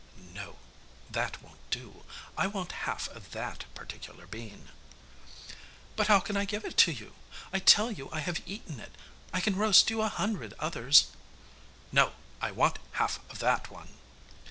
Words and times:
'No, 0.33 0.57
that 1.11 1.39
won't 1.43 1.59
do. 1.69 2.03
I 2.35 2.47
want 2.47 2.71
half 2.89 3.07
of 3.09 3.29
that 3.33 3.65
particular 3.75 4.25
bean.' 4.25 4.69
'But 5.95 6.07
how 6.07 6.19
can 6.19 6.35
I 6.35 6.43
give 6.43 6.65
it 6.65 6.87
you? 6.87 7.13
I 7.53 7.59
tell 7.59 7.91
you 7.91 8.09
I 8.11 8.21
have 8.21 8.41
eaten 8.47 8.79
it. 8.79 8.93
I 9.31 9.41
can 9.41 9.55
roast 9.55 9.91
you 9.91 10.01
a 10.01 10.09
hundred 10.09 10.55
others.' 10.57 11.05
'No, 11.91 12.13
I 12.41 12.49
want 12.49 12.79
half 12.93 13.19
of 13.29 13.37
that 13.45 13.69
one. 13.69 13.89